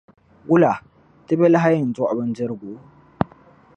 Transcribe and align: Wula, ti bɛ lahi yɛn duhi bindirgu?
Wula, 0.47 0.71
ti 1.25 1.33
bɛ 1.39 1.47
lahi 1.53 1.71
yɛn 1.79 1.91
duhi 1.95 2.13
bindirgu? 2.17 2.71